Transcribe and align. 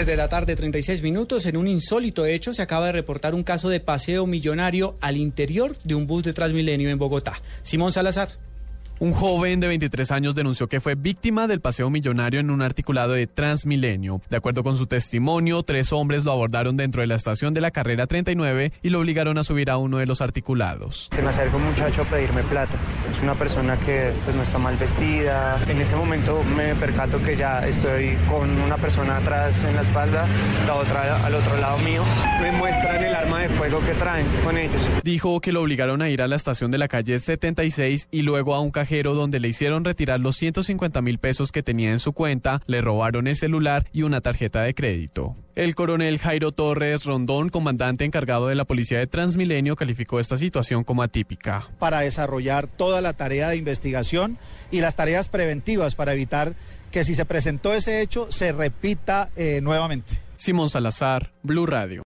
Desde 0.00 0.14
la 0.14 0.28
tarde, 0.28 0.54
36 0.54 1.02
minutos, 1.02 1.44
en 1.46 1.56
un 1.56 1.66
insólito 1.66 2.24
hecho 2.24 2.54
se 2.54 2.62
acaba 2.62 2.86
de 2.86 2.92
reportar 2.92 3.34
un 3.34 3.42
caso 3.42 3.68
de 3.68 3.80
paseo 3.80 4.26
millonario 4.26 4.96
al 5.00 5.16
interior 5.16 5.76
de 5.78 5.96
un 5.96 6.06
bus 6.06 6.22
de 6.22 6.32
Transmilenio 6.32 6.88
en 6.88 6.98
Bogotá. 6.98 7.42
Simón 7.62 7.90
Salazar. 7.90 8.28
Un 9.00 9.12
joven 9.12 9.60
de 9.60 9.68
23 9.68 10.10
años 10.10 10.34
denunció 10.34 10.66
que 10.66 10.80
fue 10.80 10.96
víctima 10.96 11.46
del 11.46 11.60
paseo 11.60 11.88
millonario 11.88 12.40
en 12.40 12.50
un 12.50 12.62
articulado 12.62 13.12
de 13.12 13.28
Transmilenio. 13.28 14.20
De 14.28 14.36
acuerdo 14.36 14.64
con 14.64 14.76
su 14.76 14.88
testimonio, 14.88 15.62
tres 15.62 15.92
hombres 15.92 16.24
lo 16.24 16.32
abordaron 16.32 16.76
dentro 16.76 17.00
de 17.00 17.06
la 17.06 17.14
estación 17.14 17.54
de 17.54 17.60
la 17.60 17.70
carrera 17.70 18.08
39 18.08 18.72
y 18.82 18.88
lo 18.88 18.98
obligaron 18.98 19.38
a 19.38 19.44
subir 19.44 19.70
a 19.70 19.76
uno 19.76 19.98
de 19.98 20.06
los 20.06 20.20
articulados. 20.20 21.08
Se 21.12 21.22
me 21.22 21.28
acerca 21.28 21.56
un 21.56 21.66
muchacho 21.66 22.02
a 22.02 22.06
pedirme 22.06 22.42
plata. 22.42 22.72
Es 23.12 23.22
una 23.22 23.34
persona 23.36 23.76
que 23.76 24.10
pues, 24.24 24.34
no 24.34 24.42
está 24.42 24.58
mal 24.58 24.76
vestida. 24.76 25.60
En 25.68 25.80
ese 25.80 25.94
momento 25.94 26.42
me 26.56 26.74
percato 26.74 27.22
que 27.22 27.36
ya 27.36 27.68
estoy 27.68 28.16
con 28.28 28.50
una 28.62 28.78
persona 28.78 29.18
atrás 29.18 29.62
en 29.62 29.76
la 29.76 29.82
espalda, 29.82 30.26
la 30.66 30.74
otra 30.74 31.24
al 31.24 31.34
otro 31.36 31.56
lado 31.58 31.78
mío. 31.78 32.02
Me 32.42 32.50
muestran 32.50 33.04
arma 33.28 33.42
de 33.42 33.48
fuego 33.50 33.80
que 33.80 33.92
traen 33.92 34.26
con 34.42 34.56
ellos. 34.56 34.82
Dijo 35.04 35.40
que 35.40 35.52
lo 35.52 35.60
obligaron 35.60 36.00
a 36.00 36.08
ir 36.08 36.22
a 36.22 36.28
la 36.28 36.36
estación 36.36 36.70
de 36.70 36.78
la 36.78 36.88
calle 36.88 37.18
76 37.18 38.08
y 38.10 38.22
luego 38.22 38.54
a 38.54 38.60
un 38.60 38.70
cajero 38.70 39.12
donde 39.12 39.38
le 39.38 39.48
hicieron 39.48 39.84
retirar 39.84 40.18
los 40.20 40.36
150 40.36 41.02
mil 41.02 41.18
pesos 41.18 41.52
que 41.52 41.62
tenía 41.62 41.90
en 41.90 41.98
su 41.98 42.12
cuenta, 42.12 42.62
le 42.66 42.80
robaron 42.80 43.26
el 43.26 43.36
celular 43.36 43.86
y 43.92 44.02
una 44.02 44.22
tarjeta 44.22 44.62
de 44.62 44.74
crédito. 44.74 45.36
El 45.54 45.74
coronel 45.74 46.18
Jairo 46.18 46.52
Torres 46.52 47.04
Rondón, 47.04 47.50
comandante 47.50 48.04
encargado 48.04 48.46
de 48.46 48.54
la 48.54 48.64
policía 48.64 48.98
de 48.98 49.06
Transmilenio, 49.06 49.76
calificó 49.76 50.20
esta 50.20 50.36
situación 50.36 50.84
como 50.84 51.02
atípica. 51.02 51.68
Para 51.78 52.00
desarrollar 52.00 52.66
toda 52.66 53.02
la 53.02 53.12
tarea 53.12 53.50
de 53.50 53.56
investigación 53.56 54.38
y 54.70 54.80
las 54.80 54.96
tareas 54.96 55.28
preventivas 55.28 55.94
para 55.94 56.14
evitar 56.14 56.54
que 56.90 57.04
si 57.04 57.14
se 57.14 57.26
presentó 57.26 57.74
ese 57.74 58.00
hecho 58.00 58.28
se 58.30 58.52
repita 58.52 59.30
eh, 59.36 59.60
nuevamente. 59.60 60.22
Simón 60.36 60.70
Salazar, 60.70 61.32
Blue 61.42 61.66
Radio. 61.66 62.04